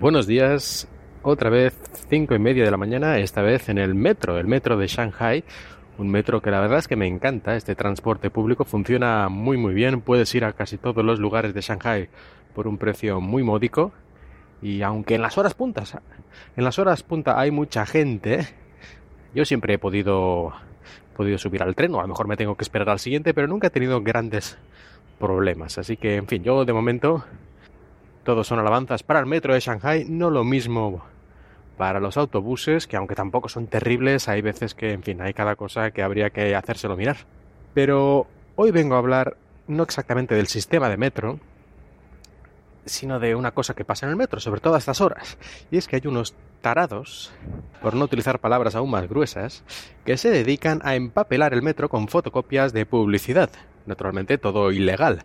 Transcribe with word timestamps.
Buenos 0.00 0.28
días, 0.28 0.86
otra 1.24 1.50
vez 1.50 1.76
cinco 2.08 2.32
y 2.36 2.38
media 2.38 2.64
de 2.64 2.70
la 2.70 2.76
mañana, 2.76 3.18
esta 3.18 3.42
vez 3.42 3.68
en 3.68 3.78
el 3.78 3.96
metro, 3.96 4.38
el 4.38 4.46
metro 4.46 4.76
de 4.76 4.86
Shanghai, 4.86 5.42
un 5.98 6.08
metro 6.08 6.40
que 6.40 6.52
la 6.52 6.60
verdad 6.60 6.78
es 6.78 6.86
que 6.86 6.94
me 6.94 7.08
encanta, 7.08 7.56
este 7.56 7.74
transporte 7.74 8.30
público 8.30 8.64
funciona 8.64 9.28
muy 9.28 9.56
muy 9.56 9.74
bien, 9.74 10.00
puedes 10.00 10.32
ir 10.36 10.44
a 10.44 10.52
casi 10.52 10.78
todos 10.78 11.04
los 11.04 11.18
lugares 11.18 11.52
de 11.52 11.62
Shanghai 11.62 12.08
por 12.54 12.68
un 12.68 12.78
precio 12.78 13.20
muy 13.20 13.42
módico 13.42 13.90
y 14.62 14.82
aunque 14.82 15.16
en 15.16 15.22
las 15.22 15.36
horas 15.36 15.54
puntas, 15.54 15.98
en 16.56 16.62
las 16.62 16.78
horas 16.78 17.02
punta 17.02 17.40
hay 17.40 17.50
mucha 17.50 17.84
gente, 17.84 18.46
yo 19.34 19.44
siempre 19.44 19.74
he 19.74 19.78
podido 19.78 20.52
podido 21.16 21.38
subir 21.38 21.60
al 21.64 21.74
tren 21.74 21.92
o 21.96 21.98
a 21.98 22.02
lo 22.02 22.08
mejor 22.08 22.28
me 22.28 22.36
tengo 22.36 22.54
que 22.54 22.62
esperar 22.62 22.88
al 22.88 23.00
siguiente, 23.00 23.34
pero 23.34 23.48
nunca 23.48 23.66
he 23.66 23.70
tenido 23.70 24.00
grandes 24.00 24.58
problemas, 25.18 25.76
así 25.76 25.96
que 25.96 26.14
en 26.14 26.28
fin, 26.28 26.44
yo 26.44 26.64
de 26.64 26.72
momento 26.72 27.24
todos 28.28 28.46
son 28.46 28.58
alabanzas 28.58 29.02
para 29.02 29.20
el 29.20 29.24
metro 29.24 29.54
de 29.54 29.60
Shanghai, 29.60 30.04
no 30.06 30.28
lo 30.28 30.44
mismo 30.44 31.02
para 31.78 31.98
los 31.98 32.18
autobuses, 32.18 32.86
que 32.86 32.98
aunque 32.98 33.14
tampoco 33.14 33.48
son 33.48 33.68
terribles, 33.68 34.28
hay 34.28 34.42
veces 34.42 34.74
que, 34.74 34.92
en 34.92 35.02
fin, 35.02 35.22
hay 35.22 35.32
cada 35.32 35.56
cosa 35.56 35.92
que 35.92 36.02
habría 36.02 36.28
que 36.28 36.54
hacérselo 36.54 36.94
mirar. 36.94 37.16
Pero 37.72 38.26
hoy 38.54 38.70
vengo 38.70 38.96
a 38.96 38.98
hablar 38.98 39.38
no 39.66 39.82
exactamente 39.82 40.34
del 40.34 40.46
sistema 40.46 40.90
de 40.90 40.98
metro, 40.98 41.40
sino 42.84 43.18
de 43.18 43.34
una 43.34 43.52
cosa 43.52 43.72
que 43.72 43.86
pasa 43.86 44.04
en 44.04 44.10
el 44.10 44.16
metro, 44.16 44.40
sobre 44.40 44.60
todo 44.60 44.74
a 44.74 44.78
estas 44.78 45.00
horas. 45.00 45.38
Y 45.70 45.78
es 45.78 45.88
que 45.88 45.96
hay 45.96 46.06
unos 46.06 46.34
tarados, 46.60 47.32
por 47.80 47.94
no 47.94 48.04
utilizar 48.04 48.40
palabras 48.40 48.74
aún 48.74 48.90
más 48.90 49.08
gruesas, 49.08 49.64
que 50.04 50.18
se 50.18 50.28
dedican 50.28 50.82
a 50.84 50.96
empapelar 50.96 51.54
el 51.54 51.62
metro 51.62 51.88
con 51.88 52.08
fotocopias 52.08 52.74
de 52.74 52.84
publicidad. 52.84 53.48
Naturalmente 53.86 54.36
todo 54.36 54.70
ilegal, 54.70 55.24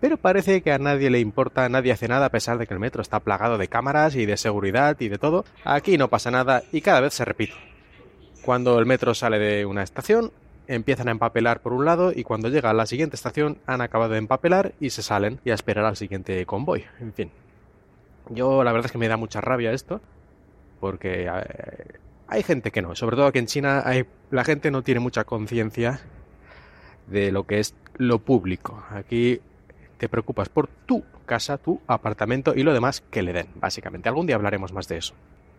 pero 0.00 0.16
parece 0.16 0.62
que 0.62 0.72
a 0.72 0.78
nadie 0.78 1.10
le 1.10 1.20
importa, 1.20 1.68
nadie 1.68 1.92
hace 1.92 2.08
nada 2.08 2.26
a 2.26 2.30
pesar 2.30 2.58
de 2.58 2.66
que 2.66 2.74
el 2.74 2.80
metro 2.80 3.02
está 3.02 3.20
plagado 3.20 3.58
de 3.58 3.68
cámaras 3.68 4.14
y 4.16 4.26
de 4.26 4.36
seguridad 4.36 4.96
y 5.00 5.08
de 5.08 5.18
todo. 5.18 5.44
Aquí 5.64 5.98
no 5.98 6.08
pasa 6.08 6.30
nada 6.30 6.62
y 6.72 6.80
cada 6.80 7.00
vez 7.00 7.14
se 7.14 7.24
repite. 7.24 7.54
Cuando 8.42 8.78
el 8.78 8.86
metro 8.86 9.14
sale 9.14 9.38
de 9.38 9.66
una 9.66 9.82
estación, 9.82 10.32
empiezan 10.68 11.08
a 11.08 11.12
empapelar 11.12 11.60
por 11.60 11.72
un 11.72 11.84
lado 11.84 12.12
y 12.14 12.24
cuando 12.24 12.48
llega 12.48 12.70
a 12.70 12.74
la 12.74 12.86
siguiente 12.86 13.16
estación 13.16 13.58
han 13.66 13.80
acabado 13.80 14.12
de 14.12 14.18
empapelar 14.18 14.72
y 14.80 14.90
se 14.90 15.02
salen 15.02 15.40
y 15.44 15.50
a 15.50 15.54
esperar 15.54 15.84
al 15.84 15.96
siguiente 15.96 16.44
convoy. 16.46 16.84
En 17.00 17.12
fin. 17.12 17.30
Yo 18.30 18.64
la 18.64 18.72
verdad 18.72 18.86
es 18.86 18.92
que 18.92 18.98
me 18.98 19.08
da 19.08 19.16
mucha 19.16 19.40
rabia 19.40 19.72
esto 19.72 20.00
porque 20.80 21.26
eh, 21.26 21.98
hay 22.28 22.42
gente 22.42 22.70
que 22.70 22.82
no, 22.82 22.94
sobre 22.94 23.16
todo 23.16 23.26
aquí 23.26 23.38
en 23.38 23.46
China 23.46 23.82
hay, 23.84 24.04
la 24.30 24.44
gente 24.44 24.70
no 24.70 24.82
tiene 24.82 25.00
mucha 25.00 25.24
conciencia 25.24 26.00
de 27.06 27.30
lo 27.30 27.44
que 27.44 27.60
es 27.60 27.74
lo 27.96 28.18
público. 28.18 28.84
Aquí 28.90 29.40
te 29.98 30.08
preocupas 30.08 30.48
por 30.48 30.68
tu 30.68 31.04
casa, 31.24 31.58
tu 31.58 31.80
apartamento 31.86 32.54
y 32.54 32.62
lo 32.62 32.72
demás 32.72 33.02
que 33.10 33.22
le 33.22 33.32
den, 33.32 33.48
básicamente. 33.56 34.08
Algún 34.08 34.26
día 34.26 34.36
hablaremos 34.36 34.72
más 34.72 34.88
de 34.88 34.98
eso. 34.98 35.14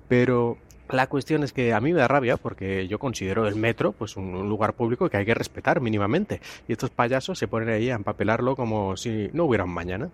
Pero 0.08 0.58
la 0.90 1.08
cuestión 1.08 1.44
es 1.44 1.52
que 1.52 1.74
a 1.74 1.82
mí 1.82 1.94
me 1.94 2.00
da 2.00 2.08
rabia 2.08 2.38
porque 2.38 2.88
yo 2.88 3.00
considero 3.00 3.48
el 3.48 3.56
metro 3.56 3.92
pues 3.92 4.16
un, 4.16 4.48
lugar 4.48 4.74
público 4.74 5.10
que 5.10 5.18
hay 5.18 5.26
que 5.26 5.34
respetar 5.34 5.82
mínimamente. 5.82 6.42
Y 6.68 6.72
estos 6.72 6.90
payasos 6.90 7.38
se 7.38 7.48
ponen 7.48 7.70
ahí 7.70 7.90
a 7.90 7.96
empapelarlo 7.96 8.56
como 8.56 8.96
si 8.96 9.30
no 9.34 9.46
hubiera 9.46 9.66
un 9.66 9.74
mañana. 9.74 10.10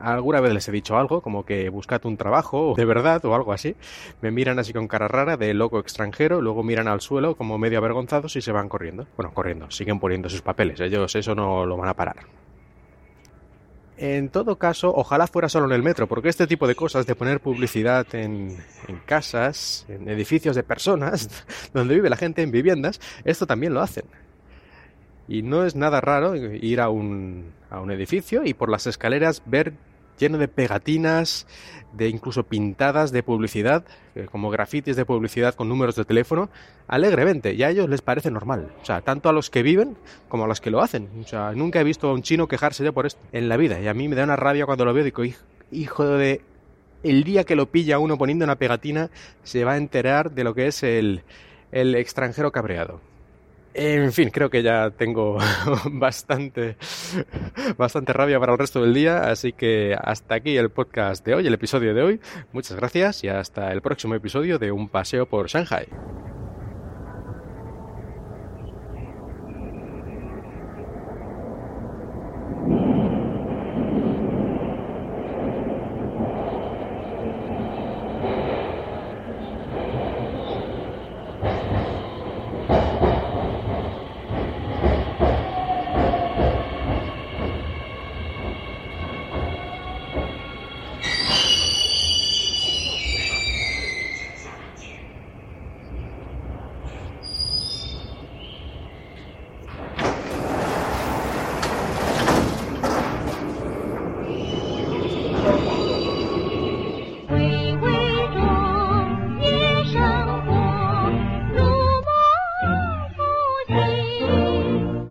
Alguna 0.00 0.40
vez 0.40 0.54
les 0.54 0.66
he 0.68 0.72
dicho 0.72 0.96
algo, 0.96 1.20
como 1.20 1.44
que 1.44 1.68
buscad 1.68 2.04
un 2.06 2.16
trabajo 2.16 2.74
de 2.74 2.84
verdad 2.86 3.22
o 3.26 3.34
algo 3.34 3.52
así. 3.52 3.76
Me 4.22 4.30
miran 4.30 4.58
así 4.58 4.72
con 4.72 4.88
cara 4.88 5.08
rara 5.08 5.36
de 5.36 5.52
loco 5.52 5.78
extranjero, 5.78 6.40
luego 6.40 6.62
miran 6.62 6.88
al 6.88 7.02
suelo 7.02 7.36
como 7.36 7.58
medio 7.58 7.78
avergonzados 7.78 8.34
y 8.36 8.40
se 8.40 8.50
van 8.50 8.68
corriendo. 8.68 9.06
Bueno, 9.16 9.32
corriendo, 9.34 9.70
siguen 9.70 10.00
poniendo 10.00 10.30
sus 10.30 10.40
papeles, 10.40 10.80
ellos 10.80 11.14
eso 11.14 11.34
no 11.34 11.66
lo 11.66 11.76
van 11.76 11.90
a 11.90 11.94
parar. 11.94 12.16
En 13.98 14.30
todo 14.30 14.56
caso, 14.56 14.90
ojalá 14.96 15.26
fuera 15.26 15.50
solo 15.50 15.66
en 15.66 15.72
el 15.72 15.82
metro, 15.82 16.08
porque 16.08 16.30
este 16.30 16.46
tipo 16.46 16.66
de 16.66 16.74
cosas 16.74 17.04
de 17.04 17.14
poner 17.14 17.40
publicidad 17.40 18.06
en, 18.14 18.56
en, 18.88 18.96
casas, 19.04 19.84
en 19.90 20.08
edificios 20.08 20.56
de 20.56 20.62
personas, 20.62 21.44
donde 21.74 21.96
vive 21.96 22.08
la 22.08 22.16
gente, 22.16 22.40
en 22.40 22.50
viviendas, 22.50 22.98
esto 23.26 23.46
también 23.46 23.74
lo 23.74 23.82
hacen. 23.82 24.04
Y 25.28 25.42
no 25.42 25.66
es 25.66 25.76
nada 25.76 26.00
raro 26.00 26.34
ir 26.34 26.80
a 26.80 26.88
un, 26.88 27.52
a 27.70 27.80
un 27.80 27.90
edificio 27.90 28.42
y 28.44 28.54
por 28.54 28.68
las 28.68 28.86
escaleras 28.86 29.42
ver 29.46 29.74
lleno 30.20 30.38
de 30.38 30.48
pegatinas, 30.48 31.46
de 31.92 32.08
incluso 32.08 32.44
pintadas 32.44 33.10
de 33.10 33.22
publicidad, 33.22 33.84
eh, 34.14 34.28
como 34.30 34.50
grafitis 34.50 34.94
de 34.94 35.04
publicidad 35.04 35.54
con 35.54 35.68
números 35.68 35.96
de 35.96 36.04
teléfono, 36.04 36.50
alegremente, 36.86 37.54
y 37.54 37.62
a 37.62 37.70
ellos 37.70 37.88
les 37.88 38.02
parece 38.02 38.30
normal. 38.30 38.70
O 38.82 38.84
sea, 38.84 39.00
tanto 39.00 39.28
a 39.28 39.32
los 39.32 39.50
que 39.50 39.62
viven 39.62 39.96
como 40.28 40.44
a 40.44 40.46
los 40.46 40.60
que 40.60 40.70
lo 40.70 40.82
hacen. 40.82 41.08
O 41.20 41.26
sea, 41.26 41.52
nunca 41.52 41.80
he 41.80 41.84
visto 41.84 42.08
a 42.08 42.12
un 42.12 42.22
chino 42.22 42.46
quejarse 42.46 42.84
de 42.84 42.92
por 42.92 43.06
esto 43.06 43.20
en 43.32 43.48
la 43.48 43.56
vida, 43.56 43.80
y 43.80 43.88
a 43.88 43.94
mí 43.94 44.08
me 44.08 44.16
da 44.16 44.24
una 44.24 44.36
rabia 44.36 44.66
cuando 44.66 44.84
lo 44.84 44.94
veo, 44.94 45.04
digo, 45.04 45.22
hijo 45.72 46.04
de... 46.06 46.42
El 47.02 47.24
día 47.24 47.44
que 47.44 47.56
lo 47.56 47.64
pilla 47.64 47.98
uno 47.98 48.18
poniendo 48.18 48.44
una 48.44 48.56
pegatina, 48.56 49.08
se 49.42 49.64
va 49.64 49.72
a 49.72 49.76
enterar 49.78 50.32
de 50.32 50.44
lo 50.44 50.54
que 50.54 50.66
es 50.66 50.82
el, 50.82 51.22
el 51.72 51.94
extranjero 51.94 52.52
cabreado. 52.52 53.00
En 53.72 54.12
fin, 54.12 54.30
creo 54.30 54.50
que 54.50 54.62
ya 54.62 54.90
tengo 54.90 55.38
bastante, 55.92 56.76
bastante 57.76 58.12
rabia 58.12 58.40
para 58.40 58.52
el 58.52 58.58
resto 58.58 58.82
del 58.82 58.92
día, 58.92 59.30
así 59.30 59.52
que 59.52 59.96
hasta 60.00 60.34
aquí 60.34 60.56
el 60.56 60.70
podcast 60.70 61.24
de 61.24 61.34
hoy, 61.34 61.46
el 61.46 61.54
episodio 61.54 61.94
de 61.94 62.02
hoy. 62.02 62.20
Muchas 62.52 62.76
gracias 62.76 63.22
y 63.22 63.28
hasta 63.28 63.72
el 63.72 63.80
próximo 63.80 64.14
episodio 64.14 64.58
de 64.58 64.72
Un 64.72 64.88
paseo 64.88 65.26
por 65.26 65.48
Shanghai. 65.48 65.86